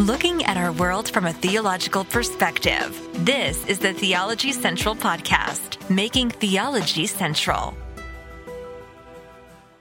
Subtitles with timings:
[0.00, 3.06] looking at our world from a theological perspective.
[3.12, 7.74] This is the Theology Central Podcast, making theology central.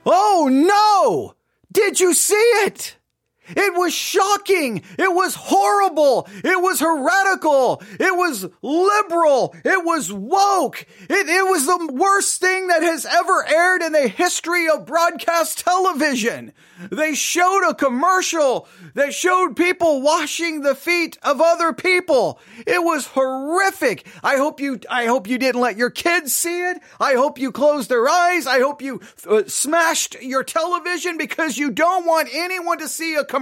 [0.06, 1.36] Oh no!
[1.72, 2.98] Did you see it?
[3.50, 4.84] It was shocking.
[4.98, 6.28] It was horrible.
[6.44, 7.82] It was heretical.
[8.00, 9.56] It was liberal.
[9.66, 10.86] It was woke.
[11.10, 15.60] It, it was the worst thing that has ever aired in the history of broadcast
[15.60, 16.54] television.
[16.92, 22.40] They showed a commercial that showed people washing the feet of other people.
[22.66, 24.08] It was horrific.
[24.24, 26.80] I hope you, I hope you didn't let your kids see it.
[27.00, 28.48] I hope you closed their eyes.
[28.48, 33.26] I hope you uh, smashed your television because you don't want anyone to see a
[33.26, 33.39] commercial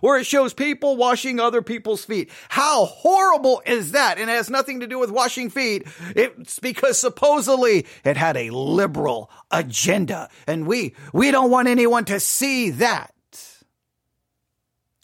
[0.00, 2.30] where it shows people washing other people's feet.
[2.48, 4.18] How horrible is that?
[4.18, 5.86] And it has nothing to do with washing feet.
[6.14, 12.20] It's because supposedly it had a liberal agenda and we, we don't want anyone to
[12.20, 13.12] see that.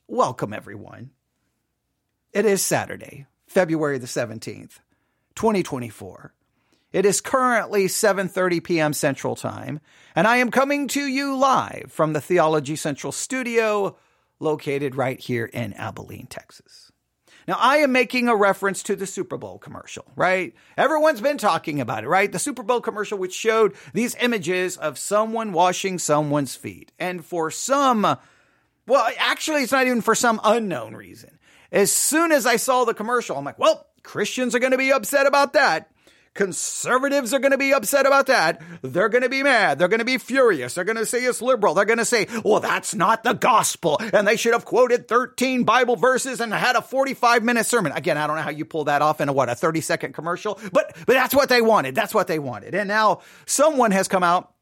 [0.07, 1.11] Welcome everyone.
[2.33, 4.79] It is Saturday, February the 17th,
[5.35, 6.35] 2024.
[6.93, 8.93] It is currently 7:30 p.m.
[8.93, 9.81] Central Time,
[10.15, 13.97] and I am coming to you live from the Theology Central studio
[14.43, 16.91] located right here in Abilene, Texas.
[17.49, 20.55] Now, I am making a reference to the Super Bowl commercial, right?
[20.77, 22.31] Everyone's been talking about it, right?
[22.31, 26.93] The Super Bowl commercial, which showed these images of someone washing someone's feet.
[26.99, 28.03] And for some,
[28.87, 31.39] well, actually, it's not even for some unknown reason.
[31.73, 34.93] As soon as I saw the commercial, I'm like, well, Christians are going to be
[34.93, 35.91] upset about that.
[36.35, 38.63] Conservatives are going to be upset about that.
[38.81, 39.79] They're going to be mad.
[39.79, 40.75] They're going to be furious.
[40.75, 41.75] They're going to say it's liberal.
[41.75, 43.99] They're going to say, well, that's not the gospel.
[44.15, 47.93] And they should have quoted 13 Bible verses and had a 45 minute sermon.
[47.93, 50.15] Again, I don't know how you pull that off in a what, a 30 second
[50.15, 51.95] commercial, but, but that's what they wanted.
[51.95, 52.75] That's what they wanted.
[52.75, 54.55] And now someone has come out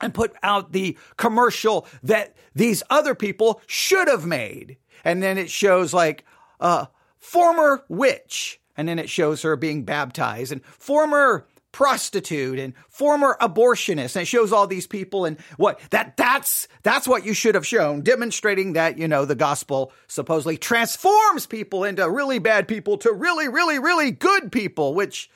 [0.00, 4.76] and put out the commercial that these other people should have made.
[5.04, 6.24] And then it shows like,
[6.60, 6.86] uh,
[7.18, 14.16] former witch and then it shows her being baptized and former prostitute and former abortionist.
[14.16, 17.66] And it shows all these people and what that that's that's what you should have
[17.66, 23.12] shown demonstrating that you know the gospel supposedly transforms people into really bad people to
[23.12, 25.28] really really really good people which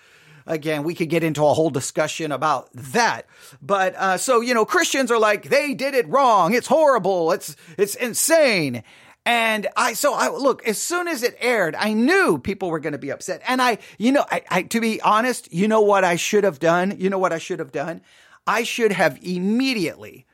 [0.46, 3.26] again we could get into a whole discussion about that.
[3.60, 6.54] But uh, so you know christians are like they did it wrong.
[6.54, 7.32] It's horrible.
[7.32, 8.84] It's it's insane
[9.24, 12.92] and I, so I, look, as soon as it aired, I knew people were going
[12.92, 13.40] to be upset.
[13.46, 16.58] And I, you know, I, I, to be honest, you know what I should have
[16.58, 16.96] done?
[16.98, 18.02] You know what I should have done?
[18.46, 20.26] I should have immediately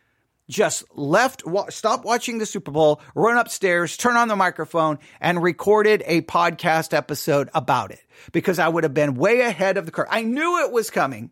[0.48, 6.03] just left, stop watching the Super Bowl, run upstairs, turn on the microphone and recorded
[6.06, 8.00] a podcast episode about it
[8.32, 10.06] because I would have been way ahead of the curve.
[10.10, 11.31] I knew it was coming,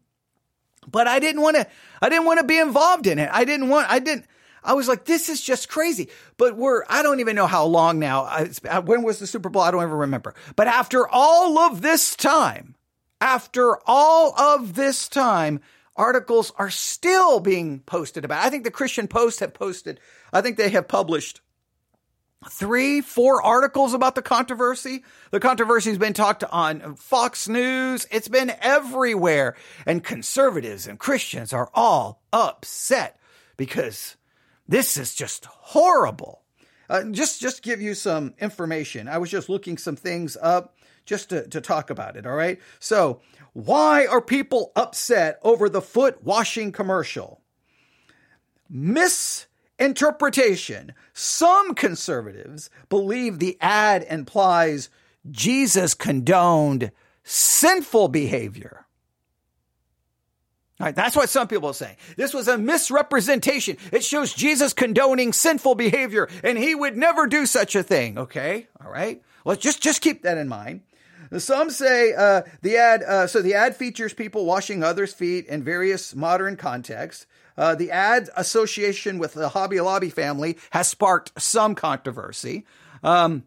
[0.86, 1.66] but I didn't want to,
[2.02, 3.30] I didn't want to be involved in it.
[3.32, 4.26] I didn't want, I didn't,
[4.66, 6.08] I was like, this is just crazy.
[6.36, 8.24] But we're, I don't even know how long now.
[8.24, 9.62] Uh, when was the Super Bowl?
[9.62, 10.34] I don't even remember.
[10.56, 12.74] But after all of this time,
[13.20, 15.60] after all of this time,
[15.94, 18.44] articles are still being posted about.
[18.44, 20.00] I think the Christian Post have posted,
[20.32, 21.40] I think they have published
[22.50, 25.04] three, four articles about the controversy.
[25.30, 28.06] The controversy has been talked on Fox News.
[28.10, 29.56] It's been everywhere.
[29.86, 33.18] And conservatives and Christians are all upset
[33.56, 34.16] because
[34.68, 36.42] this is just horrible.
[36.88, 39.08] Uh, just just give you some information.
[39.08, 42.26] I was just looking some things up just to, to talk about it.
[42.26, 42.60] All right.
[42.78, 43.20] So
[43.52, 47.40] why are people upset over the foot washing commercial?
[48.68, 50.92] Misinterpretation.
[51.12, 54.88] Some conservatives believe the ad implies
[55.30, 56.90] Jesus condoned
[57.24, 58.85] sinful behavior.
[60.78, 61.96] That's what some people say.
[62.16, 63.78] This was a misrepresentation.
[63.92, 68.18] It shows Jesus condoning sinful behavior, and he would never do such a thing.
[68.18, 69.22] Okay, all right.
[69.44, 70.82] Well, just just keep that in mind.
[71.38, 73.02] Some say uh, the ad.
[73.02, 77.26] Uh, so the ad features people washing others' feet in various modern contexts.
[77.56, 82.66] Uh, the ad association with the Hobby Lobby family has sparked some controversy.
[83.02, 83.44] Um,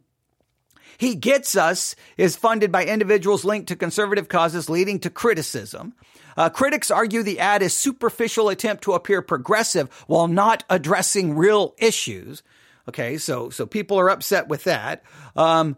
[1.00, 5.94] he Gets Us is funded by individuals linked to conservative causes, leading to criticism.
[6.36, 11.74] Uh, critics argue the ad is superficial attempt to appear progressive while not addressing real
[11.78, 12.44] issues.
[12.90, 15.04] Okay, so so people are upset with that.
[15.38, 15.78] Um,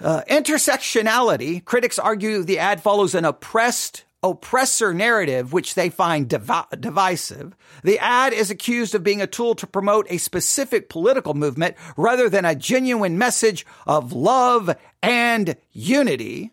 [0.00, 1.64] uh, intersectionality.
[1.64, 7.54] Critics argue the ad follows an oppressed oppressor narrative, which they find div- divisive.
[7.82, 12.28] The ad is accused of being a tool to promote a specific political movement rather
[12.28, 16.52] than a genuine message of love and unity.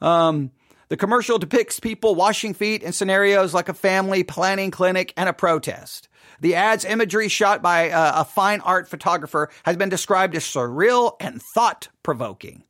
[0.00, 0.50] Um,
[0.88, 5.32] the commercial depicts people washing feet in scenarios like a family planning clinic and a
[5.32, 6.08] protest.
[6.40, 11.16] The ad's imagery shot by uh, a fine art photographer has been described as surreal
[11.20, 12.62] and thought provoking.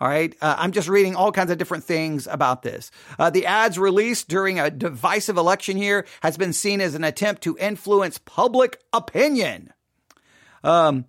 [0.00, 0.34] All right.
[0.40, 2.90] Uh, I'm just reading all kinds of different things about this.
[3.18, 7.42] Uh, the ads released during a divisive election year has been seen as an attempt
[7.42, 9.74] to influence public opinion.
[10.64, 11.04] Um,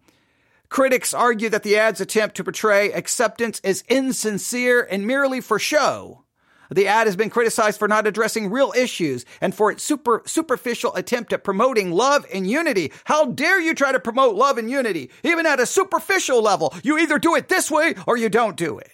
[0.68, 6.26] critics argue that the ads attempt to portray acceptance as insincere and merely for show.
[6.74, 10.96] The ad has been criticized for not addressing real issues and for its super, superficial
[10.96, 12.94] attempt at promoting love and unity.
[13.04, 15.12] How dare you try to promote love and unity?
[15.24, 18.80] Even at a superficial level, you either do it this way or you don't do
[18.80, 18.92] it.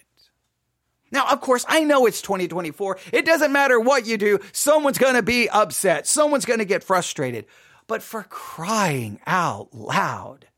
[1.10, 2.98] Now, of course, I know it's 2024.
[3.12, 4.40] It doesn't matter what you do.
[4.52, 6.06] Someone's going to be upset.
[6.06, 7.46] Someone's going to get frustrated.
[7.86, 10.48] But for crying out loud,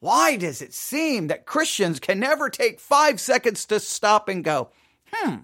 [0.00, 4.70] why does it seem that Christians can never take five seconds to stop and go,
[5.12, 5.36] hmm,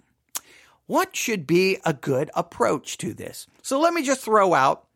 [0.91, 3.47] what should be a good approach to this?
[3.63, 4.89] So let me just throw out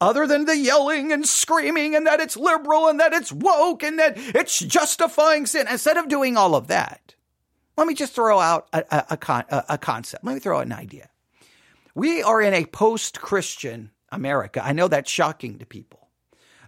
[0.00, 4.00] other than the yelling and screaming and that it's liberal and that it's woke and
[4.00, 7.14] that it's justifying sin, instead of doing all of that,
[7.76, 10.24] let me just throw out a, a, a, con, a concept.
[10.24, 11.08] Let me throw out an idea.
[11.94, 14.60] We are in a post Christian America.
[14.64, 16.08] I know that's shocking to people.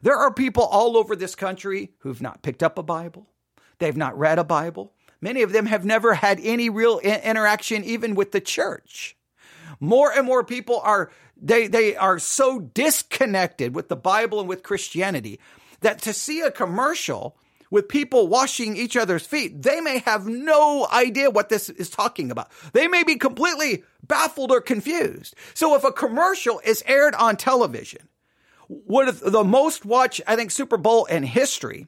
[0.02, 3.26] There are people all over this country who've not picked up a Bible,
[3.80, 4.92] they've not read a Bible,
[5.22, 9.16] Many of them have never had any real interaction even with the church.
[9.80, 11.10] More and more people are
[11.40, 15.40] they they are so disconnected with the Bible and with Christianity
[15.80, 17.36] that to see a commercial
[17.70, 22.30] with people washing each other's feet, they may have no idea what this is talking
[22.30, 22.50] about.
[22.74, 25.34] They may be completely baffled or confused.
[25.54, 28.08] So if a commercial is aired on television,
[28.68, 31.86] one of the most watched, I think, Super Bowl in history,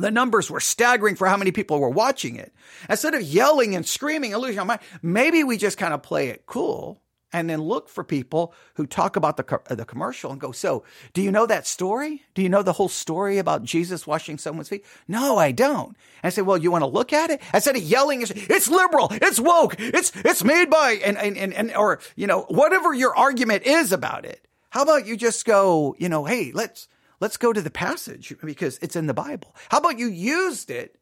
[0.00, 2.52] the numbers were staggering for how many people were watching it.
[2.88, 6.46] Instead of yelling and screaming and losing mind, maybe we just kind of play it
[6.46, 7.00] cool
[7.32, 11.22] and then look for people who talk about the, the commercial and go, So, do
[11.22, 12.22] you know that story?
[12.34, 14.84] Do you know the whole story about Jesus washing someone's feet?
[15.06, 15.88] No, I don't.
[15.88, 17.40] And I say, Well, you want to look at it?
[17.54, 21.74] Instead of yelling, it's liberal, it's woke, it's, it's made by, and, and, and, and,
[21.76, 24.46] or, you know, whatever your argument is about it.
[24.70, 26.88] How about you just go, you know, hey, let's,
[27.20, 29.54] Let's go to the passage because it's in the Bible.
[29.68, 30.98] How about you used it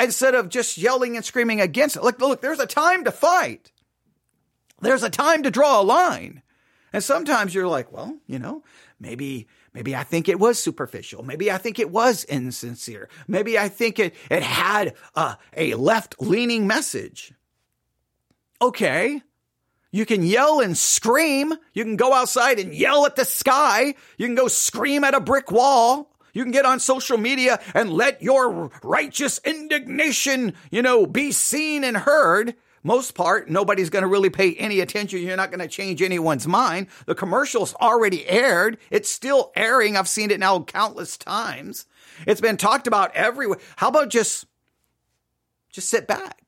[0.00, 2.02] instead of just yelling and screaming against it?
[2.02, 3.70] Look, look, there's a time to fight.
[4.80, 6.42] There's a time to draw a line.
[6.92, 8.64] And sometimes you're like, well, you know,
[9.00, 11.22] maybe maybe I think it was superficial.
[11.22, 13.08] Maybe I think it was insincere.
[13.26, 17.32] Maybe I think it it had uh, a, a left leaning message.
[18.60, 19.22] Okay,
[19.92, 21.52] you can yell and scream.
[21.74, 23.94] You can go outside and yell at the sky.
[24.16, 26.10] You can go scream at a brick wall.
[26.32, 31.84] You can get on social media and let your righteous indignation, you know, be seen
[31.84, 32.54] and heard.
[32.82, 35.20] Most part, nobody's going to really pay any attention.
[35.20, 36.88] You're not going to change anyone's mind.
[37.04, 38.78] The commercial's already aired.
[38.90, 39.96] It's still airing.
[39.96, 41.86] I've seen it now countless times.
[42.26, 43.58] It's been talked about everywhere.
[43.76, 44.46] How about just,
[45.70, 46.41] just sit back?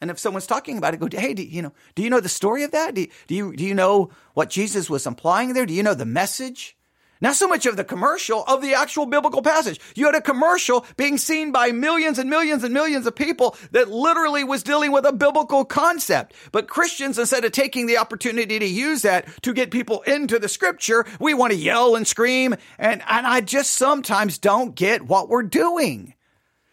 [0.00, 2.28] And if someone's talking about it, go, hey, do, you know, do you know the
[2.28, 2.94] story of that?
[2.94, 5.66] Do, do you do you know what Jesus was implying there?
[5.66, 6.76] Do you know the message?
[7.20, 9.80] Not so much of the commercial, of the actual biblical passage.
[9.94, 13.88] You had a commercial being seen by millions and millions and millions of people that
[13.88, 16.34] literally was dealing with a biblical concept.
[16.52, 20.48] But Christians, instead of taking the opportunity to use that to get people into the
[20.48, 22.56] scripture, we want to yell and scream.
[22.78, 26.14] And, and I just sometimes don't get what we're doing.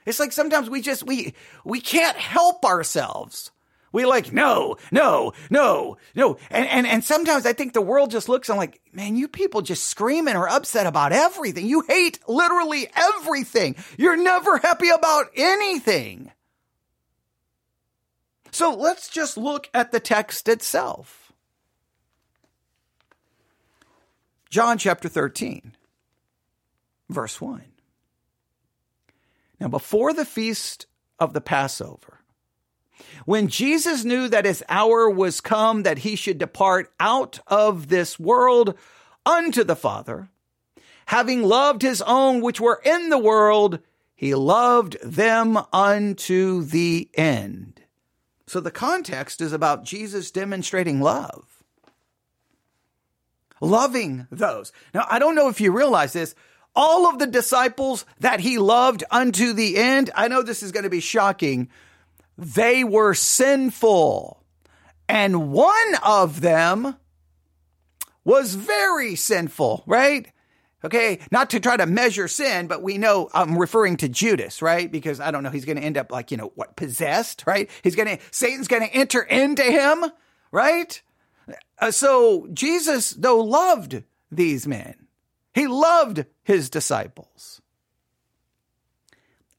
[0.06, 3.52] It's like sometimes we just we we can't help ourselves.
[3.94, 8.30] We like no, no, no, no, and and and sometimes I think the world just
[8.30, 11.66] looks and like, man, you people just screaming or upset about everything.
[11.66, 13.76] You hate literally everything.
[13.98, 16.32] You're never happy about anything.
[18.52, 21.32] So let's just look at the text itself.
[24.50, 25.74] John chapter 13,
[27.10, 27.71] verse 1.
[29.62, 30.88] Now, before the feast
[31.20, 32.22] of the Passover,
[33.26, 38.20] when Jesus knew that his hour was come that he should depart out of this
[38.20, 38.76] world
[39.24, 40.30] unto the Father,
[41.06, 43.78] having loved his own which were in the world,
[44.16, 47.82] he loved them unto the end.
[48.48, 51.64] So the context is about Jesus demonstrating love.
[53.62, 54.72] Loving those.
[54.92, 56.34] Now, I don't know if you realize this,
[56.76, 60.84] all of the disciples that he loved unto the end, I know this is going
[60.84, 61.70] to be shocking,
[62.38, 64.44] they were sinful.
[65.08, 66.96] And one of them
[68.24, 70.32] was very sinful, right?
[70.84, 74.92] Okay, not to try to measure sin, but we know I'm referring to Judas, right?
[74.92, 77.70] Because I don't know, he's going to end up like, you know, what, possessed, right?
[77.84, 80.06] He's going to, Satan's going to enter into him,
[80.52, 81.02] right?
[81.78, 84.96] Uh, so Jesus, though, loved these men.
[85.54, 87.62] He loved his disciples.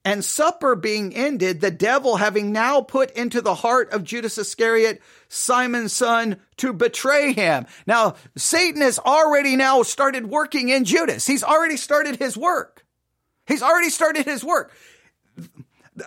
[0.05, 5.01] And supper being ended, the devil having now put into the heart of Judas Iscariot,
[5.29, 7.67] Simon's son, to betray him.
[7.87, 11.25] Now, Satan has already now started working in Judas.
[11.25, 12.85] He's already started his work.
[13.47, 14.73] He's already started his work.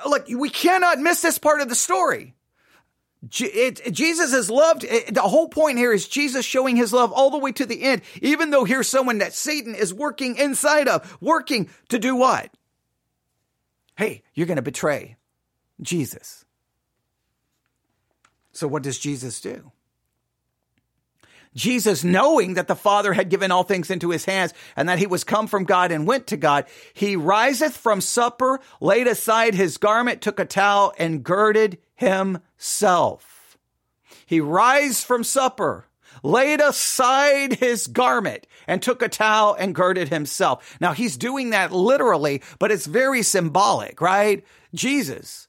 [0.07, 2.36] Look, we cannot miss this part of the story.
[3.41, 4.85] It, Jesus is loved.
[4.85, 7.83] It, the whole point here is Jesus showing his love all the way to the
[7.83, 12.51] end, even though here's someone that Satan is working inside of, working to do what?
[13.97, 15.17] hey, you're going to betray
[15.81, 16.45] Jesus.
[18.53, 19.73] So, what does Jesus do?
[21.55, 25.07] Jesus, knowing that the Father had given all things into his hands and that he
[25.07, 29.79] was come from God and went to God, he riseth from supper, laid aside his
[29.79, 31.79] garment, took a towel, and girded
[32.57, 33.59] himself.
[34.27, 35.87] He rise from supper,
[36.23, 40.77] laid aside his garment and took a towel and girded himself.
[40.81, 44.45] Now he's doing that literally, but it's very symbolic, right?
[44.75, 45.49] Jesus,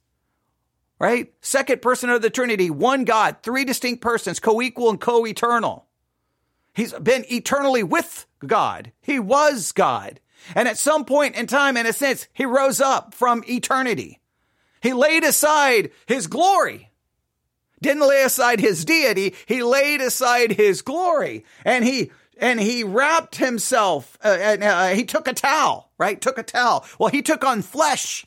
[0.99, 1.33] right?
[1.41, 5.85] Second person of the Trinity, one God, three distinct persons, co-equal and co-eternal.
[6.75, 8.91] He's been eternally with God.
[9.01, 10.19] He was God.
[10.53, 14.19] And at some point in time, in a sense, he rose up from eternity.
[14.81, 16.91] He laid aside his glory
[17.81, 21.45] didn't lay aside his deity, he laid aside his glory.
[21.63, 26.19] And he and he wrapped himself uh, and uh, he took a towel, right?
[26.19, 26.85] Took a towel.
[26.99, 28.25] Well, he took on flesh.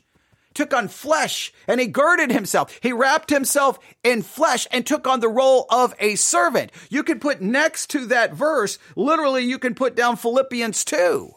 [0.53, 2.77] Took on flesh and he girded himself.
[2.81, 6.71] He wrapped himself in flesh and took on the role of a servant.
[6.89, 11.33] You can put next to that verse, literally, you can put down Philippians 2.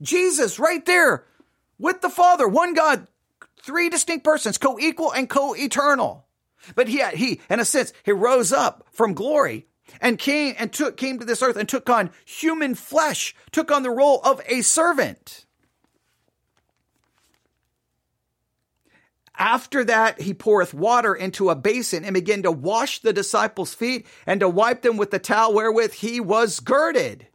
[0.00, 1.26] Jesus right there
[1.78, 3.06] with the Father, one God,
[3.62, 6.24] three distinct persons, co equal and co eternal.
[6.74, 9.66] But he, he, in a sense, he rose up from glory
[10.00, 13.82] and came and took, came to this earth and took on human flesh, took on
[13.82, 15.46] the role of a servant.
[19.40, 24.06] After that, he poureth water into a basin and began to wash the disciples' feet
[24.26, 27.26] and to wipe them with the towel wherewith he was girded.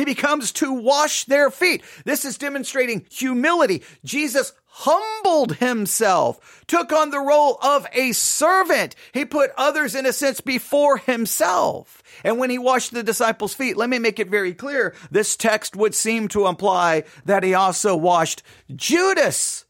[0.00, 1.82] He becomes to wash their feet.
[2.06, 3.82] This is demonstrating humility.
[4.02, 8.96] Jesus humbled himself, took on the role of a servant.
[9.12, 12.02] He put others, in a sense, before himself.
[12.24, 14.94] And when he washed the disciples' feet, let me make it very clear.
[15.10, 18.42] This text would seem to imply that he also washed
[18.74, 19.66] Judas,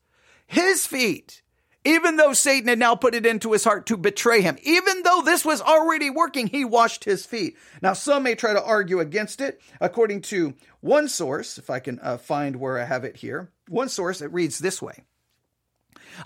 [0.47, 1.40] his feet.
[1.85, 5.23] Even though Satan had now put it into his heart to betray him, even though
[5.25, 7.57] this was already working, he washed his feet.
[7.81, 9.63] Now, some may try to argue against it.
[9.81, 13.89] According to one source, if I can uh, find where I have it here, one
[13.89, 15.05] source, it reads this way.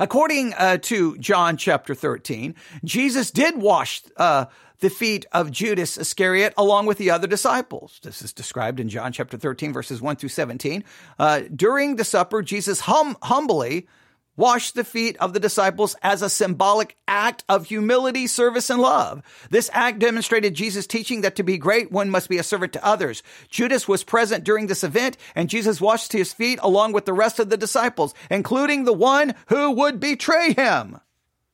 [0.00, 4.46] According uh, to John chapter 13, Jesus did wash uh,
[4.80, 8.00] the feet of Judas Iscariot along with the other disciples.
[8.02, 10.82] This is described in John chapter 13, verses 1 through 17.
[11.18, 13.86] Uh, during the supper, Jesus hum- humbly
[14.36, 19.22] washed the feet of the disciples as a symbolic act of humility, service, and love.
[19.50, 22.84] This act demonstrated Jesus' teaching that to be great, one must be a servant to
[22.84, 23.22] others.
[23.48, 27.38] Judas was present during this event, and Jesus washed his feet along with the rest
[27.38, 30.98] of the disciples, including the one who would betray him.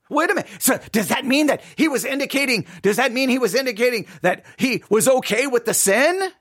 [0.08, 0.50] Wait a minute.
[0.58, 4.44] So does that mean that he was indicating, does that mean he was indicating that
[4.56, 6.32] he was okay with the sin?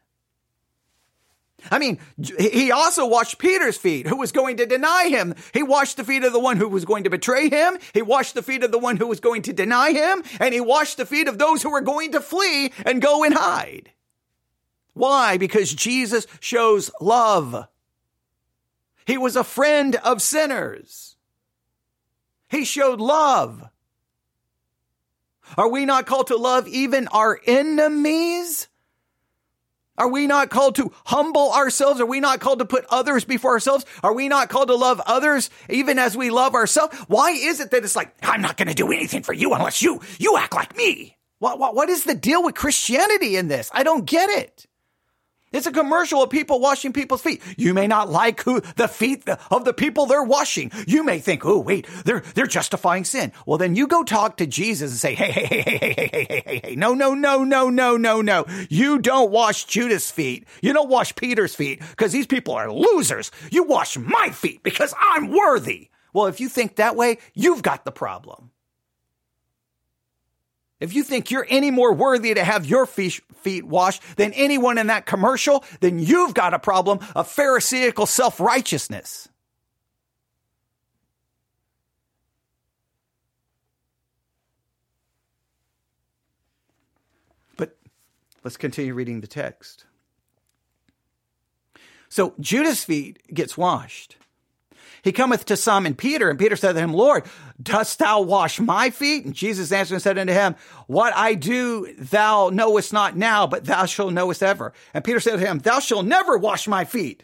[1.72, 2.00] I mean,
[2.40, 5.36] he also washed Peter's feet, who was going to deny him.
[5.54, 7.78] He washed the feet of the one who was going to betray him.
[7.94, 10.24] He washed the feet of the one who was going to deny him.
[10.40, 13.34] And he washed the feet of those who were going to flee and go and
[13.34, 13.92] hide.
[14.94, 15.38] Why?
[15.38, 17.68] Because Jesus shows love.
[19.06, 21.18] He was a friend of sinners.
[22.48, 23.70] He showed love.
[25.58, 28.69] Are we not called to love even our enemies?
[30.00, 32.00] Are we not called to humble ourselves?
[32.00, 33.86] Are we not called to put others before ourselves?
[34.02, 36.96] Are we not called to love others even as we love ourselves?
[37.08, 39.82] Why is it that it's like, I'm not going to do anything for you unless
[39.82, 41.18] you, you act like me?
[41.40, 43.70] What, what, what is the deal with Christianity in this?
[43.74, 44.66] I don't get it.
[45.52, 47.42] It's a commercial of people washing people's feet.
[47.58, 50.72] You may not like who the feet of the people they're washing.
[50.86, 53.32] You may think, oh, wait, they're, they're justifying sin.
[53.48, 56.44] Well, then you go talk to Jesus and say, hey, hey, hey, hey, hey, hey,
[56.46, 58.46] hey, hey, no, no, no, no, no, no, no.
[58.70, 60.48] You don't wash Judas' feet.
[60.62, 63.32] You don't wash Peter's feet because these people are losers.
[63.52, 65.90] You wash my feet because I'm worthy.
[66.14, 68.49] Well, if you think that way, you've got the problem.
[70.80, 74.88] If you think you're any more worthy to have your feet washed than anyone in
[74.88, 79.28] that commercial, then you've got a problem of Pharisaical self righteousness.
[87.58, 87.76] But
[88.44, 89.86] let's continue reading the text.
[92.08, 94.16] So Judas' feet gets washed.
[95.02, 97.24] He cometh to Simon Peter, and Peter said to him, Lord,
[97.62, 99.26] dost thou wash my feet?
[99.26, 100.56] And Jesus answered and said unto him,
[100.88, 104.74] What I do thou knowest not now, but thou shalt knowest ever.
[104.94, 107.24] And Peter said to him, Thou shalt never wash my feet.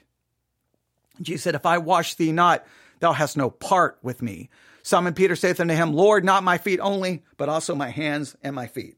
[1.17, 2.65] And Jesus said, If I wash thee not,
[2.99, 4.49] thou hast no part with me.
[4.83, 8.55] Simon Peter saith unto him, Lord, not my feet only, but also my hands and
[8.55, 8.97] my feet.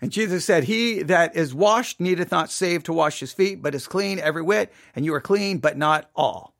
[0.00, 3.74] And Jesus said, He that is washed needeth not save to wash his feet, but
[3.74, 6.54] is clean every whit, and you are clean, but not all.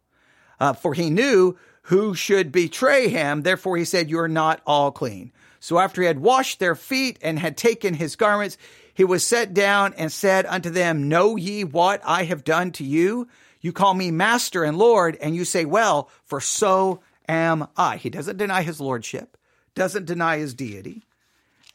[0.60, 3.42] Uh, for he knew who should betray him.
[3.42, 5.32] Therefore he said, You are not all clean.
[5.58, 8.56] So after he had washed their feet and had taken his garments,
[8.94, 12.84] he was set down and said unto them, Know ye what I have done to
[12.84, 13.28] you?
[13.60, 17.96] You call me master and Lord, and you say, Well, for so am I.
[17.96, 19.36] He doesn't deny his lordship,
[19.74, 21.06] doesn't deny his deity.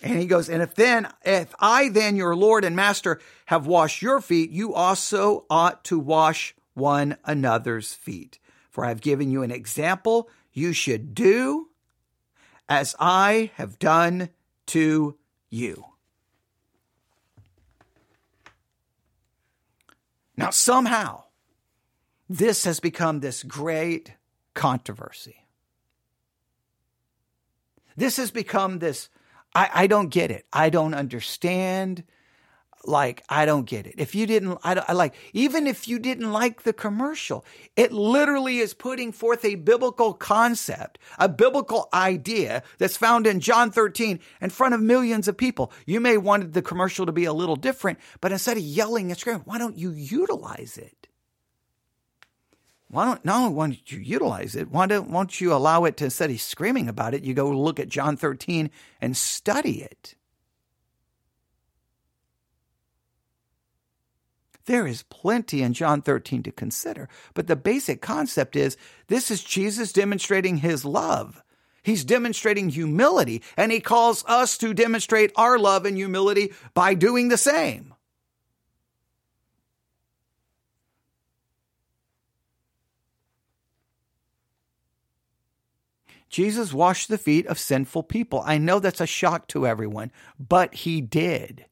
[0.01, 4.01] And he goes, and if then, if I then, your Lord and Master, have washed
[4.01, 8.37] your feet, you also ought to wash one another's feet.
[8.75, 11.70] For I have given you an example you should do
[12.67, 14.27] as I have done
[14.65, 15.15] to
[15.50, 15.86] you.
[20.36, 21.24] Now, somehow,
[22.27, 24.12] this has become this great
[24.53, 25.48] controversy.
[27.96, 29.08] This has become this
[29.55, 30.48] I, I don't get it.
[30.51, 32.03] I don't understand
[32.87, 33.95] like I don't get it.
[33.97, 38.59] If you didn't, I, I, like even if you didn't like the commercial, it literally
[38.59, 44.49] is putting forth a biblical concept, a biblical idea that's found in John 13 in
[44.49, 45.71] front of millions of people.
[45.85, 49.19] You may want the commercial to be a little different, but instead of yelling and
[49.19, 51.07] screaming, why don't you utilize it?
[52.87, 55.85] Why don't not only why don't you utilize it, why don't, why don't you allow
[55.85, 58.69] it to instead of screaming about it, you go look at John 13
[59.01, 60.14] and study it.
[64.65, 69.43] There is plenty in John 13 to consider, but the basic concept is this is
[69.43, 71.44] Jesus demonstrating his love.
[71.83, 77.27] He's demonstrating humility, and he calls us to demonstrate our love and humility by doing
[77.27, 77.94] the same.
[86.27, 88.42] Jesus washed the feet of sinful people.
[88.44, 91.66] I know that's a shock to everyone, but he did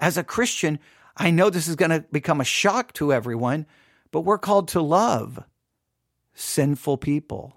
[0.00, 0.78] as a Christian,
[1.16, 3.66] I know this is going to become a shock to everyone,
[4.10, 5.44] but we're called to love
[6.34, 7.56] sinful people.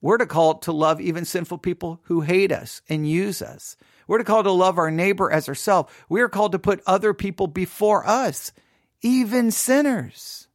[0.00, 3.76] We're to call to love even sinful people who hate us and use us.
[4.06, 5.92] We're to call to love our neighbor as ourselves.
[6.08, 8.52] We are called to put other people before us,
[9.00, 10.48] even sinners.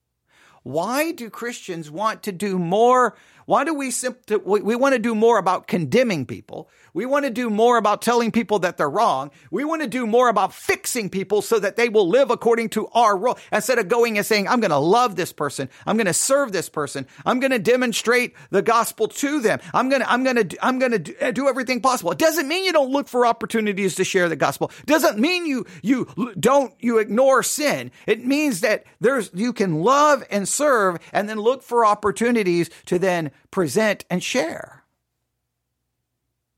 [0.63, 3.15] Why do Christians want to do more
[3.49, 6.69] why do we simply, we, we want to do more about condemning people?
[6.93, 9.31] We want to do more about telling people that they're wrong.
[9.49, 12.87] We want to do more about fixing people so that they will live according to
[12.89, 15.67] our rule instead of going and saying, I'm going to love this person.
[15.87, 17.07] I'm going to serve this person.
[17.25, 19.59] I'm going to demonstrate the gospel to them.
[19.73, 22.11] I'm going to, I'm going to, I'm going to do everything possible.
[22.11, 24.69] It doesn't mean you don't look for opportunities to share the gospel.
[24.81, 27.89] It doesn't mean you, you don't, you ignore sin.
[28.05, 32.99] It means that there's, you can love and serve and then look for opportunities to
[32.99, 34.83] then present, and share.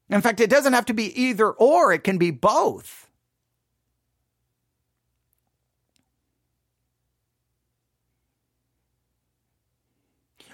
[0.10, 3.10] In fact, it doesn't have to be either or, it can be both.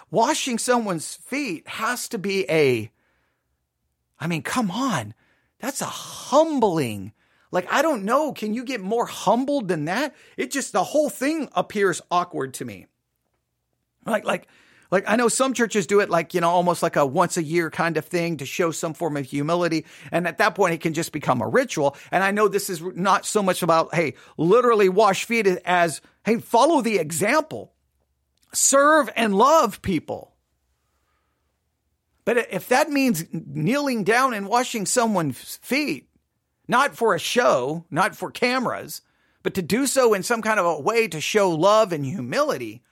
[0.10, 2.92] Washing someone's feet has to be a,
[4.20, 5.14] I mean, come on.
[5.60, 7.14] That's a humbling.
[7.52, 8.32] Like, I don't know.
[8.32, 10.16] Can you get more humbled than that?
[10.38, 12.86] It just, the whole thing appears awkward to me.
[14.06, 14.48] Like, like,
[14.92, 17.44] like I know some churches do it like, you know, almost like a once a
[17.44, 19.86] year kind of thing to show some form of humility.
[20.12, 21.96] And at that point, it can just become a ritual.
[22.12, 26.38] And I know this is not so much about, hey, literally wash feet as, hey,
[26.38, 27.74] follow the example,
[28.54, 30.34] serve and love people.
[32.26, 36.10] But if that means kneeling down and washing someone's feet,
[36.68, 39.02] not for a show, not for cameras,
[39.44, 42.84] but to do so in some kind of a way to show love and humility,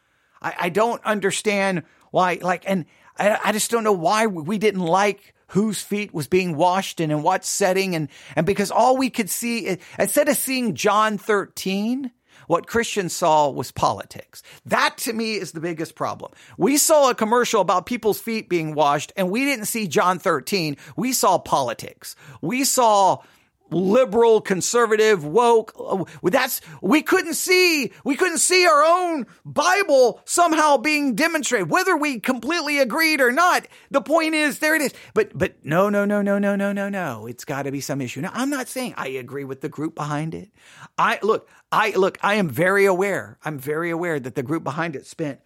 [0.45, 2.85] I, I don't understand why, like, and
[3.17, 7.11] I, I just don't know why we didn't like whose feet was being washed and
[7.11, 7.95] in what setting.
[7.95, 12.11] And, and because all we could see, instead of seeing John 13,
[12.47, 14.43] what Christians saw was politics.
[14.67, 16.31] That to me is the biggest problem.
[16.59, 20.77] We saw a commercial about people's feet being washed and we didn't see John 13.
[20.95, 22.15] We saw politics.
[22.41, 23.23] We saw
[23.71, 25.73] liberal, conservative, woke.
[25.79, 31.97] Uh, that's, we couldn't see, we couldn't see our own Bible somehow being demonstrated, whether
[31.97, 33.67] we completely agreed or not.
[33.91, 34.93] The point is, there it is.
[35.13, 37.27] But, but no, no, no, no, no, no, no, no.
[37.27, 38.21] It's got to be some issue.
[38.21, 40.51] Now, I'm not saying I agree with the group behind it.
[40.97, 43.37] I, look, I, look, I am very aware.
[43.43, 45.39] I'm very aware that the group behind it spent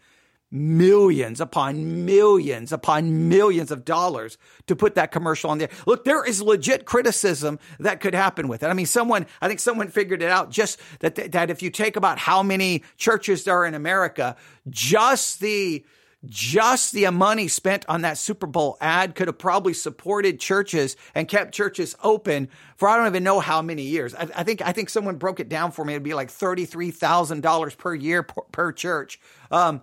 [0.51, 5.69] millions upon millions upon millions of dollars to put that commercial on there.
[5.85, 8.67] Look, there is legit criticism that could happen with it.
[8.67, 11.95] I mean, someone, I think someone figured it out just that, that if you take
[11.95, 14.35] about how many churches there are in America,
[14.69, 15.85] just the,
[16.25, 21.27] just the money spent on that Super Bowl ad could have probably supported churches and
[21.27, 24.13] kept churches open for I don't even know how many years.
[24.13, 25.93] I, I think I think someone broke it down for me.
[25.93, 29.19] It'd be like thirty three thousand dollars per year per, per church
[29.51, 29.81] um,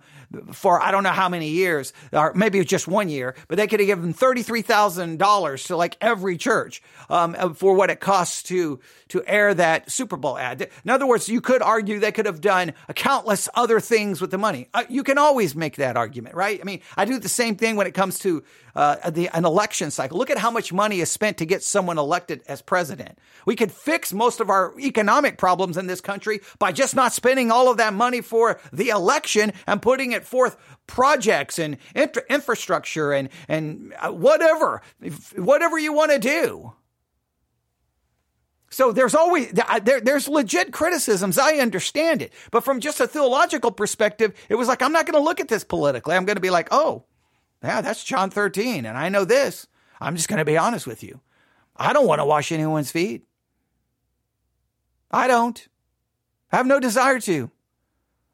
[0.51, 3.79] for I don't know how many years, or maybe just one year, but they could
[3.79, 9.53] have given $33,000 to like every church um, for what it costs to, to air
[9.53, 10.69] that Super Bowl ad.
[10.83, 14.37] In other words, you could argue they could have done countless other things with the
[14.37, 14.67] money.
[14.73, 16.59] Uh, you can always make that argument, right?
[16.59, 18.43] I mean, I do the same thing when it comes to
[18.75, 20.17] uh, the, an election cycle.
[20.17, 23.17] Look at how much money is spent to get someone elected as president.
[23.45, 27.51] We could fix most of our economic problems in this country by just not spending
[27.51, 31.77] all of that money for the election and putting it forth projects and
[32.29, 34.81] infrastructure and, and uh, whatever,
[35.35, 36.73] whatever you want to do.
[38.69, 41.37] So there's always there, there's legit criticisms.
[41.37, 45.19] I understand it, but from just a theological perspective, it was like I'm not going
[45.19, 46.15] to look at this politically.
[46.15, 47.05] I'm going to be like, oh,
[47.63, 49.67] yeah, that's John 13, and I know this.
[50.01, 51.21] I'm just going to be honest with you.
[51.75, 53.25] I don't want to wash anyone's feet.
[55.09, 55.67] I don't.
[56.51, 57.51] I have no desire to.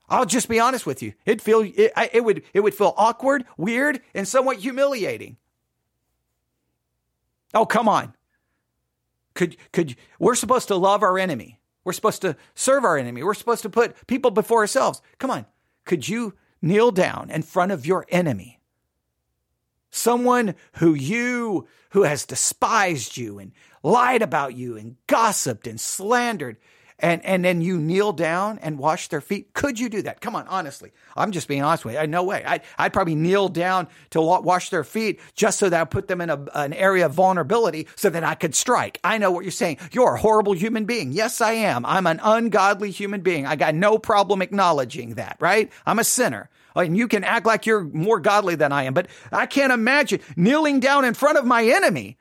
[0.09, 1.13] I'll just be honest with you.
[1.25, 5.37] It feel it, it would it would feel awkward, weird, and somewhat humiliating.
[7.53, 8.13] Oh, come on.
[9.33, 11.59] Could could we're supposed to love our enemy.
[11.83, 13.23] We're supposed to serve our enemy.
[13.23, 15.01] We're supposed to put people before ourselves.
[15.17, 15.45] Come on.
[15.85, 18.59] Could you kneel down in front of your enemy?
[19.91, 23.51] Someone who you who has despised you and
[23.83, 26.57] lied about you and gossiped and slandered
[27.03, 29.53] and and then you kneel down and wash their feet?
[29.53, 30.21] Could you do that?
[30.21, 30.91] Come on, honestly.
[31.17, 32.07] I'm just being honest with you.
[32.07, 32.43] No way.
[32.45, 36.21] I'd, I'd probably kneel down to wash their feet just so that I put them
[36.21, 38.99] in a, an area of vulnerability so that I could strike.
[39.03, 39.79] I know what you're saying.
[39.91, 41.11] You're a horrible human being.
[41.11, 41.85] Yes, I am.
[41.85, 43.45] I'm an ungodly human being.
[43.45, 45.69] I got no problem acknowledging that, right?
[45.85, 46.49] I'm a sinner.
[46.75, 50.21] And you can act like you're more godly than I am, but I can't imagine
[50.35, 52.17] kneeling down in front of my enemy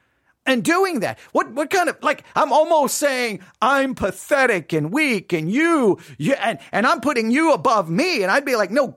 [0.47, 1.19] and doing that.
[1.33, 6.35] What what kind of like I'm almost saying I'm pathetic and weak and you you
[6.35, 8.97] and and I'm putting you above me and I'd be like no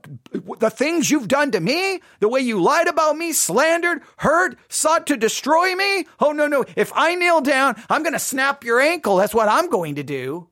[0.59, 5.07] the things you've done to me, the way you lied about me, slandered, hurt, sought
[5.07, 6.05] to destroy me.
[6.19, 9.17] Oh no no, if I kneel down, I'm going to snap your ankle.
[9.17, 10.49] That's what I'm going to do.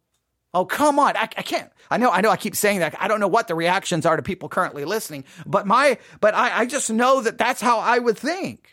[0.53, 1.17] Oh come on.
[1.17, 1.71] I, I can't.
[1.89, 2.95] I know I know I keep saying that.
[2.99, 6.59] I don't know what the reactions are to people currently listening, but my but I
[6.59, 8.72] I just know that that's how I would think.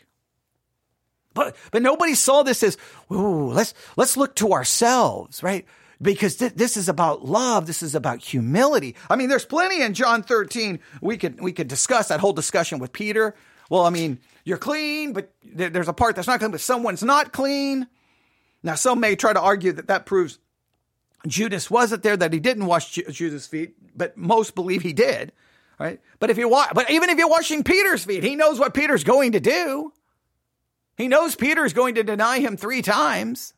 [1.33, 2.77] But but nobody saw this as,
[3.11, 5.65] ooh, let's let's look to ourselves, right?
[6.01, 7.67] Because th- this is about love.
[7.67, 8.95] This is about humility.
[9.09, 10.79] I mean, there's plenty in John 13.
[11.01, 13.35] We could we could discuss that whole discussion with Peter.
[13.69, 17.03] Well, I mean, you're clean, but th- there's a part that's not clean, but someone's
[17.03, 17.87] not clean.
[18.63, 20.39] Now, some may try to argue that that proves
[21.27, 25.31] Judas wasn't there, that he didn't wash Ju- Judas' feet, but most believe he did,
[25.79, 26.01] right?
[26.19, 29.03] But if you wa- but even if you're washing Peter's feet, he knows what Peter's
[29.03, 29.93] going to do.
[30.97, 33.53] He knows Peter is going to deny him three times.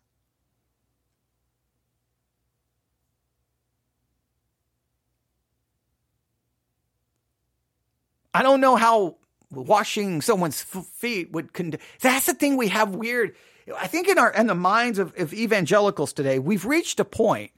[8.33, 9.17] I don't know how
[9.51, 11.53] washing someone's feet would.
[11.53, 13.35] Con- That's the thing we have weird.
[13.77, 17.51] I think in our in the minds of, of evangelicals today, we've reached a point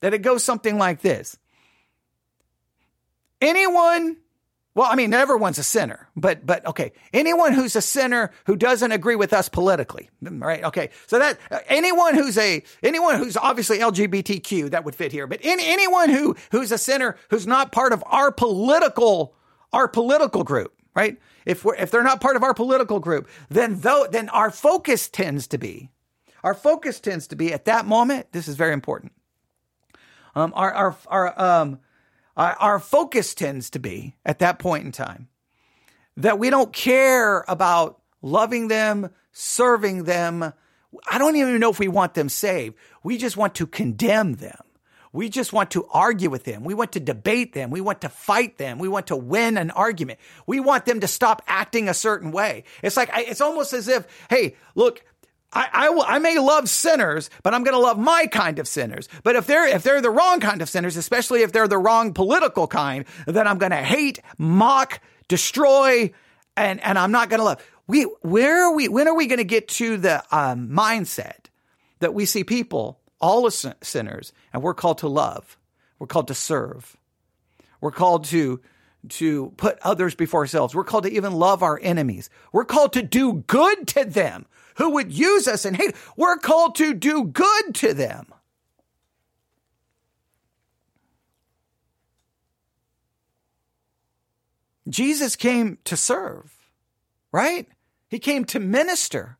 [0.00, 1.38] that it goes something like this:
[3.40, 4.18] anyone
[4.74, 6.92] well, I mean, everyone's a sinner, but, but okay.
[7.12, 10.64] Anyone who's a sinner who doesn't agree with us politically, right?
[10.64, 10.90] Okay.
[11.06, 15.66] So that, anyone who's a, anyone who's obviously LGBTQ, that would fit here, but any,
[15.66, 19.34] anyone who, who's a sinner who's not part of our political,
[19.74, 21.18] our political group, right?
[21.44, 25.06] If we're, if they're not part of our political group, then though, then our focus
[25.06, 25.90] tends to be,
[26.42, 28.32] our focus tends to be at that moment.
[28.32, 29.12] This is very important.
[30.34, 31.78] Um, our, our, our, um,
[32.36, 35.28] uh, our focus tends to be at that point in time
[36.16, 40.52] that we don't care about loving them, serving them.
[41.10, 42.76] I don't even know if we want them saved.
[43.02, 44.60] We just want to condemn them.
[45.14, 46.64] We just want to argue with them.
[46.64, 47.70] We want to debate them.
[47.70, 48.78] We want to fight them.
[48.78, 50.20] We want to win an argument.
[50.46, 52.64] We want them to stop acting a certain way.
[52.82, 55.04] It's like, it's almost as if, hey, look,
[55.52, 58.66] I, I, will, I may love sinners, but I'm going to love my kind of
[58.66, 59.08] sinners.
[59.22, 62.14] But if they're, if they're the wrong kind of sinners, especially if they're the wrong
[62.14, 66.12] political kind, then I'm going to hate, mock, destroy,
[66.56, 67.64] and, and I'm not going to love.
[67.86, 71.46] We, where are we, when are we going to get to the um, mindset
[71.98, 75.58] that we see people, all as sinners, and we're called to love.
[75.98, 76.96] We're called to serve.
[77.80, 78.60] We're called to,
[79.08, 80.74] to put others before ourselves.
[80.74, 82.30] We're called to even love our enemies.
[82.52, 85.94] We're called to do good to them who would use us and hate.
[86.16, 88.32] We're called to do good to them.
[94.88, 96.52] Jesus came to serve,
[97.30, 97.68] right?
[98.08, 99.38] He came to minister,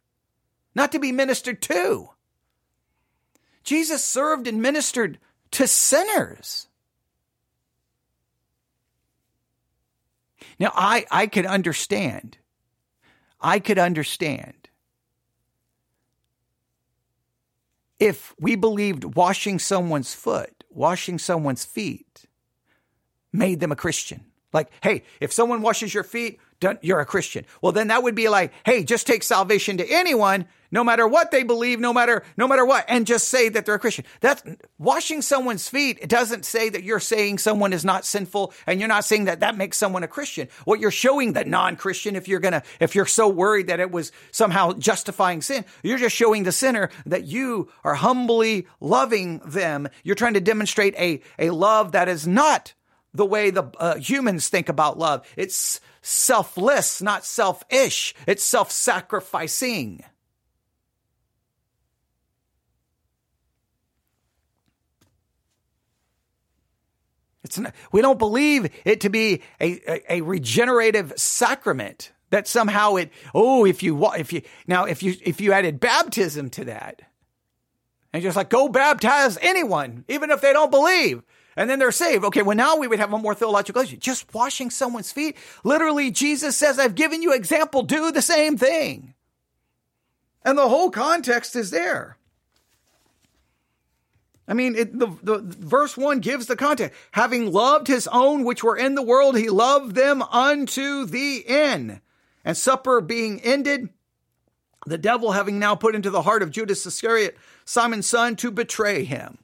[0.75, 2.11] not to be ministered to.
[3.65, 5.19] Jesus served and ministered
[5.53, 6.69] to sinners.
[10.59, 12.39] Now, I, I could understand.
[13.41, 14.63] I could understand
[17.99, 22.27] if we believed washing someone's foot, washing someone's feet,
[23.33, 24.25] made them a Christian.
[24.53, 26.41] Like, hey, if someone washes your feet,
[26.81, 27.45] you're a Christian.
[27.61, 31.31] Well, then that would be like, hey, just take salvation to anyone no matter what
[31.31, 34.07] they believe, no matter, no matter what, and just say that they're a Christian.
[34.21, 34.43] That's
[34.79, 35.99] washing someone's feet.
[36.01, 39.41] It doesn't say that you're saying someone is not sinful and you're not saying that
[39.41, 40.49] that makes someone a Christian.
[40.65, 44.11] What you're showing the non-Christian, if you're gonna, if you're so worried that it was
[44.31, 49.89] somehow justifying sin, you're just showing the sinner that you are humbly loving them.
[50.03, 52.73] You're trying to demonstrate a, a love that is not
[53.15, 55.27] the way the uh, humans think about love.
[55.37, 58.15] It's selfless, not selfish.
[58.27, 60.05] It's self-sacrificing.
[67.45, 72.95] It's not, we don't believe it to be a, a, a regenerative sacrament that somehow
[72.95, 77.03] it, oh, if you, if you, now if you, if you added baptism to that
[78.13, 81.23] and just like go baptize anyone, even if they don't believe,
[81.57, 82.25] and then they're saved.
[82.25, 83.97] Okay, well now we would have a more theological issue.
[83.97, 85.37] Just washing someone's feet.
[85.65, 89.15] Literally, Jesus says, I've given you example, do the same thing.
[90.45, 92.17] And the whole context is there.
[94.49, 96.99] I mean, it, the, the verse one gives the context.
[97.13, 102.01] Having loved his own which were in the world, he loved them unto the end.
[102.45, 103.89] And supper being ended,
[104.85, 109.05] the devil having now put into the heart of Judas Iscariot, Simon's son, to betray
[109.05, 109.39] him.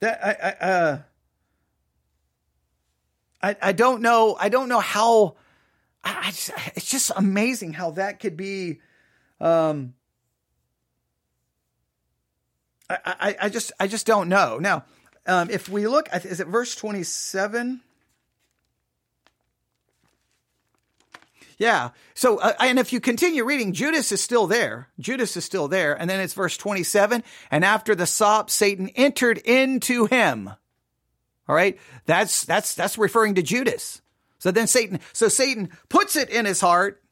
[0.00, 0.98] That I I, uh,
[3.42, 5.36] I I don't know I don't know how
[6.02, 8.80] I, just, it's just amazing how that could be.
[9.40, 9.94] Um,
[12.88, 14.58] I, I, I just I just don't know.
[14.58, 14.84] Now,
[15.26, 17.82] um, if we look, is it verse twenty seven?
[21.60, 21.90] Yeah.
[22.14, 24.88] So, uh, and if you continue reading, Judas is still there.
[24.98, 25.92] Judas is still there.
[25.92, 27.22] And then it's verse 27.
[27.50, 30.48] And after the sop, Satan entered into him.
[31.46, 31.78] All right.
[32.06, 34.00] That's, that's, that's referring to Judas.
[34.38, 37.02] So then Satan, so Satan puts it in his heart.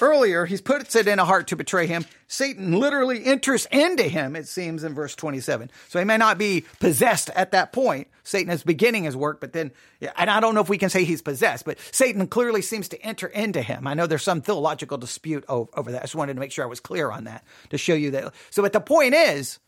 [0.00, 2.04] Earlier, he puts it in a heart to betray him.
[2.26, 5.70] Satan literally enters into him, it seems, in verse 27.
[5.88, 8.08] So he may not be possessed at that point.
[8.24, 9.70] Satan is beginning his work, but then,
[10.16, 13.02] and I don't know if we can say he's possessed, but Satan clearly seems to
[13.02, 13.86] enter into him.
[13.86, 15.98] I know there's some theological dispute over, that.
[15.98, 18.32] I just wanted to make sure I was clear on that to show you that.
[18.50, 19.58] So, but the point is,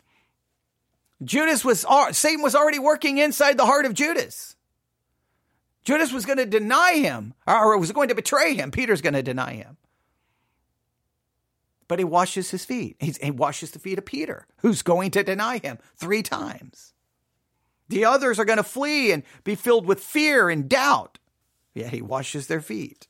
[1.23, 4.55] Judas was, Satan was already working inside the heart of Judas.
[5.83, 8.71] Judas was going to deny him, or was going to betray him.
[8.71, 9.77] Peter's going to deny him.
[11.87, 12.97] But he washes his feet.
[12.99, 16.93] He's, he washes the feet of Peter, who's going to deny him three times.
[17.89, 21.19] The others are going to flee and be filled with fear and doubt.
[21.73, 23.07] Yet he washes their feet.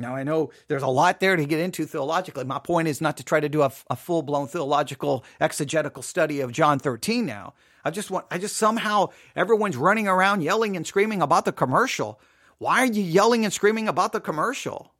[0.00, 2.44] Now, I know there's a lot there to get into theologically.
[2.44, 6.40] My point is not to try to do a, a full blown theological exegetical study
[6.40, 7.52] of John 13 now.
[7.84, 12.18] I just want, I just somehow everyone's running around yelling and screaming about the commercial.
[12.60, 14.92] Why are you yelling and screaming about the commercial?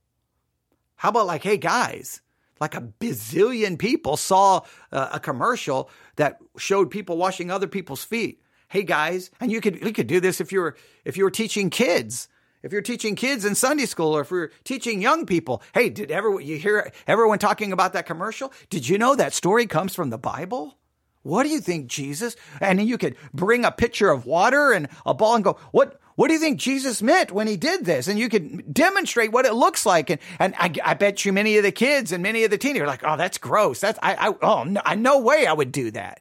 [0.97, 2.23] How about like, hey guys,
[2.59, 8.41] like a bazillion people saw uh, a commercial that showed people washing other people's feet.
[8.69, 11.31] Hey guys, and you could you could do this if you were if you were
[11.31, 12.29] teaching kids.
[12.63, 16.11] If you're teaching kids in Sunday school or if you're teaching young people, hey, did
[16.11, 18.55] ever you hear everyone talking about that commercial?
[18.71, 20.79] Did you know that story comes from the Bible?
[21.23, 22.37] What do you think, Jesus?
[22.61, 26.29] And you could bring a pitcher of water and a ball and go, what, what
[26.29, 28.07] do you think Jesus meant when he did this?
[28.07, 30.11] And you could demonstrate what it looks like.
[30.11, 32.83] And, and I, I bet you many of the kids and many of the teenagers
[32.83, 33.81] are like, oh, that's gross.
[33.81, 36.21] That's, I, I, oh, no, I, no way I would do that.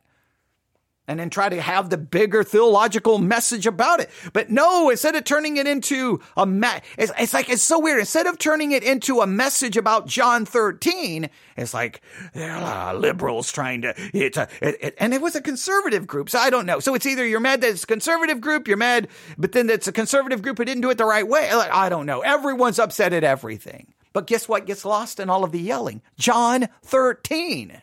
[1.10, 4.12] And then try to have the bigger theological message about it.
[4.32, 6.68] But no, instead of turning it into a me-
[7.00, 8.00] it's, it's like it's so weird.
[8.00, 12.02] Instead of turning it into a message about John 13, it's like
[12.36, 16.30] uh, liberals trying to it's a it, it, and it was a conservative group.
[16.30, 16.80] So I don't know.
[16.80, 19.88] So it's either you're mad that it's a conservative group, you're mad, but then it's
[19.88, 21.54] a conservative group who didn't do it the right way.
[21.56, 22.22] Like, I don't know.
[22.22, 23.94] Everyone's upset at everything.
[24.14, 26.04] But guess what gets lost in all of the yelling?
[26.18, 27.82] John 13.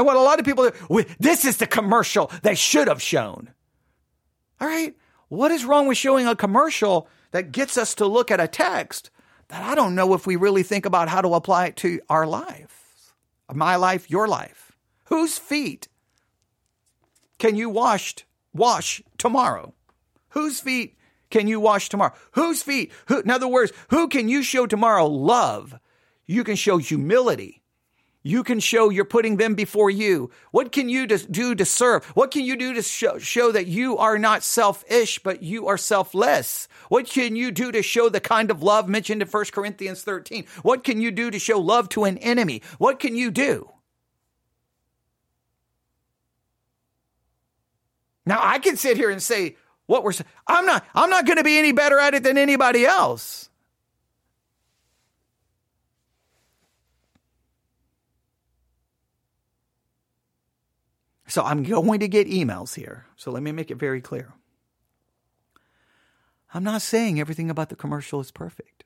[0.00, 3.50] And what a lot of people do, this is the commercial they should have shown.
[4.58, 4.96] All right.
[5.28, 9.10] What is wrong with showing a commercial that gets us to look at a text
[9.48, 12.26] that I don't know if we really think about how to apply it to our
[12.26, 13.12] life,
[13.52, 14.72] my life, your life?
[15.04, 15.88] Whose feet
[17.38, 18.14] can you wash,
[18.54, 19.74] wash tomorrow?
[20.30, 20.96] Whose feet
[21.28, 22.14] can you wash tomorrow?
[22.30, 22.90] Whose feet?
[23.08, 25.78] Who, in other words, who can you show tomorrow love?
[26.24, 27.59] You can show humility.
[28.22, 30.30] You can show you're putting them before you.
[30.50, 32.04] What can you do to serve?
[32.14, 35.78] What can you do to show, show, that you are not selfish, but you are
[35.78, 36.68] selfless?
[36.90, 40.44] What can you do to show the kind of love mentioned in 1 Corinthians 13?
[40.62, 42.60] What can you do to show love to an enemy?
[42.76, 43.70] What can you do?
[48.26, 49.56] Now I can sit here and say
[49.86, 50.12] what we're
[50.46, 53.49] I'm not I'm not going to be any better at it than anybody else.
[61.30, 63.06] So I'm going to get emails here.
[63.16, 64.34] So let me make it very clear.
[66.52, 68.84] I'm not saying everything about the commercial is perfect.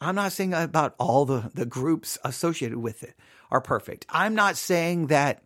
[0.00, 3.14] I'm not saying about all the, the groups associated with it
[3.50, 4.06] are perfect.
[4.08, 5.42] I'm not saying that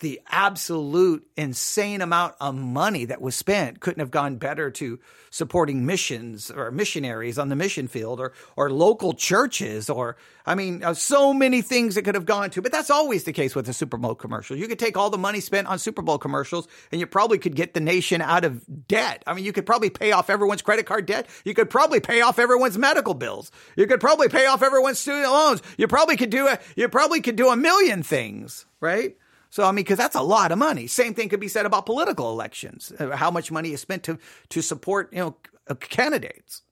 [0.00, 4.98] the absolute insane amount of money that was spent couldn't have gone better to
[5.30, 10.84] supporting missions or missionaries on the mission field or or local churches or I mean
[10.84, 13.68] uh, so many things that could have gone to but that's always the case with
[13.68, 14.56] a Super Bowl commercial.
[14.56, 17.56] You could take all the money spent on Super Bowl commercials and you probably could
[17.56, 19.22] get the nation out of debt.
[19.26, 21.26] I mean you could probably pay off everyone's credit card debt.
[21.44, 23.50] You could probably pay off everyone's medical bills.
[23.76, 25.60] You could probably pay off everyone's student loans.
[25.76, 29.16] You probably could do a you probably could do a million things, right?
[29.50, 30.86] So, I mean, because that's a lot of money.
[30.86, 32.92] Same thing could be said about political elections.
[32.98, 34.18] Uh, how much money is spent to,
[34.50, 35.36] to support, you know,
[35.68, 36.62] uh, candidates.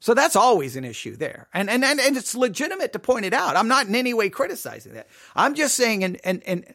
[0.00, 1.48] So that's always an issue there.
[1.54, 3.56] And, and, and, and it's legitimate to point it out.
[3.56, 5.06] I'm not in any way criticizing that.
[5.36, 6.74] I'm just saying in, in, in,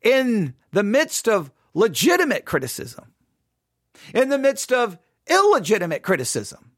[0.00, 3.12] in the midst of legitimate criticism,
[4.14, 6.70] in the midst of illegitimate criticism,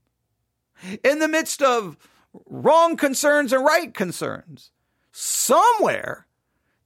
[1.05, 1.99] in the midst of
[2.47, 4.71] wrong concerns and right concerns,
[5.13, 6.27] somewhere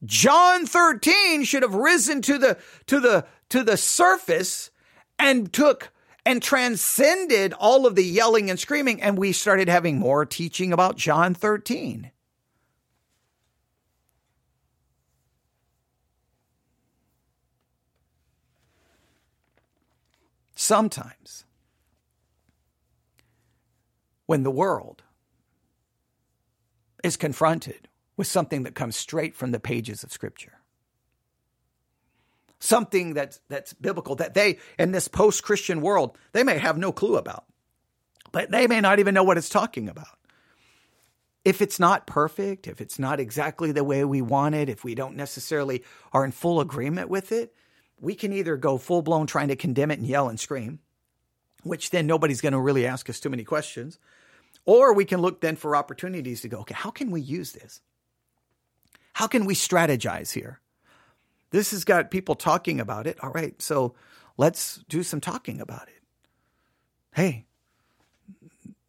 [0.04, 4.70] John 13 should have risen to the, to the, to the surface
[5.18, 5.92] and took
[6.24, 9.02] and transcended all of the yelling and screaming.
[9.02, 12.10] And we started having more teaching about John 13.
[20.54, 21.44] Sometimes,
[24.26, 25.02] when the world
[27.02, 30.58] is confronted with something that comes straight from the pages of Scripture.
[32.58, 36.92] Something that's, that's biblical that they, in this post Christian world, they may have no
[36.92, 37.44] clue about,
[38.30, 40.18] but they may not even know what it's talking about.
[41.44, 44.94] If it's not perfect, if it's not exactly the way we want it, if we
[44.94, 47.52] don't necessarily are in full agreement with it,
[48.00, 50.78] we can either go full blown trying to condemn it and yell and scream,
[51.64, 53.98] which then nobody's going to really ask us too many questions.
[54.64, 57.80] Or we can look then for opportunities to go, okay, how can we use this?
[59.22, 60.58] How can we strategize here?
[61.50, 63.22] This has got people talking about it.
[63.22, 63.94] All right, so
[64.36, 66.02] let's do some talking about it.
[67.14, 67.44] Hey,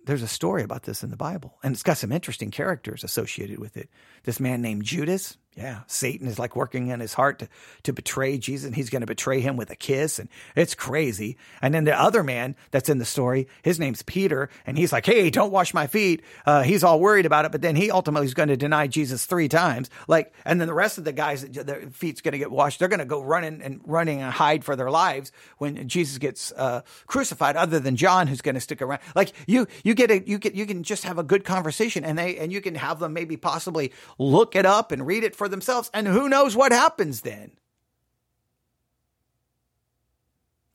[0.08, 3.60] there's a story about this in the Bible, and it's got some interesting characters associated
[3.60, 3.92] with it.
[4.24, 7.50] This man named Judas, yeah, Satan is like working in his heart to,
[7.84, 11.38] to betray Jesus, and he's going to betray him with a kiss, and it's crazy.
[11.62, 15.06] And then the other man that's in the story, his name's Peter, and he's like,
[15.06, 18.26] "Hey, don't wash my feet." Uh, he's all worried about it, but then he ultimately
[18.26, 19.90] is going to deny Jesus three times.
[20.08, 22.80] Like, and then the rest of the guys, their feet's going to get washed.
[22.80, 26.52] They're going to go running and running and hide for their lives when Jesus gets
[26.54, 27.56] uh, crucified.
[27.56, 29.02] Other than John, who's going to stick around.
[29.16, 32.18] Like you, you get a, you get, you can just have a good conversation, and
[32.18, 35.50] they, and you can have them maybe possibly look it up and read it for
[35.50, 35.92] themselves.
[35.94, 37.52] And who knows what happens then?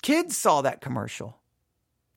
[0.03, 1.39] Kids saw that commercial.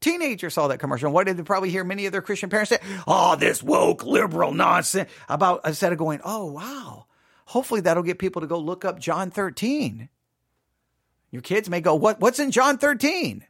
[0.01, 1.07] Teenagers saw that commercial.
[1.07, 2.79] And what did they probably hear many of their Christian parents say?
[3.07, 5.09] Oh, this woke liberal nonsense.
[5.29, 7.05] About instead of going, oh, wow.
[7.45, 10.09] Hopefully that'll get people to go look up John 13.
[11.31, 13.45] Your kids may go, what, what's in John 13?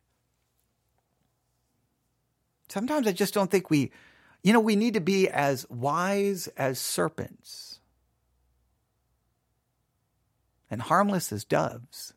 [2.70, 3.91] Sometimes I just don't think we,
[4.43, 7.70] you know, we need to be as wise as serpents
[10.72, 12.13] and harmless as doves.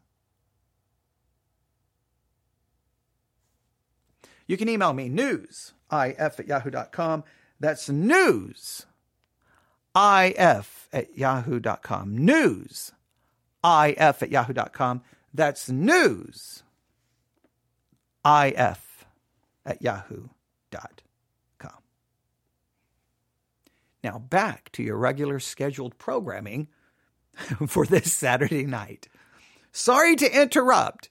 [4.47, 7.25] You can email me news, if at yahoo.com.
[7.59, 8.87] That's news,
[9.97, 12.17] if at yahoo.com.
[12.17, 12.93] News,
[13.65, 15.03] if at yahoo.com.
[15.33, 16.63] That's news,
[18.25, 19.05] if
[19.67, 20.31] at yahoo.com.
[24.05, 26.69] Now back to your regular scheduled programming
[27.67, 29.09] for this Saturday night.
[29.73, 31.11] Sorry to interrupt,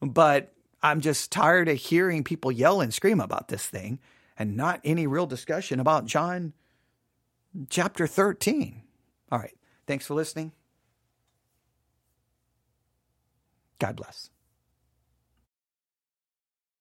[0.00, 0.52] but
[0.82, 3.98] I'm just tired of hearing people yell and scream about this thing
[4.38, 6.54] and not any real discussion about John
[7.68, 8.82] chapter 13.
[9.30, 9.56] All right.
[9.86, 10.52] Thanks for listening.
[13.78, 14.30] God bless.